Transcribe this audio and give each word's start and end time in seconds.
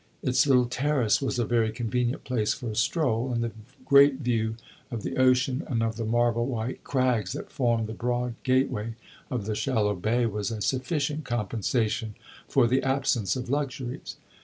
Its 0.23 0.47
little 0.47 0.65
terrace 0.65 1.21
was 1.21 1.37
a 1.37 1.45
very 1.45 1.71
convenient 1.71 2.23
place 2.23 2.55
for 2.55 2.71
a 2.71 2.75
stroll, 2.75 3.31
and 3.31 3.43
the 3.43 3.51
great 3.85 4.15
view 4.15 4.55
of 4.89 5.03
the 5.03 5.15
ocean 5.15 5.61
and 5.67 5.83
of 5.83 5.95
the 5.95 6.05
marble 6.05 6.47
white 6.47 6.83
crags 6.83 7.33
that 7.33 7.51
formed 7.51 7.85
the 7.85 7.93
broad 7.93 8.33
gate 8.41 8.71
way 8.71 8.95
of 9.29 9.45
the 9.45 9.53
shallow 9.53 9.93
bay, 9.93 10.25
was 10.25 10.49
a 10.49 10.59
sufficient 10.59 11.23
compensation 11.23 12.15
for 12.49 12.65
the 12.65 12.81
absence 12.81 13.35
of 13.35 13.47
luxuries. 13.47 14.15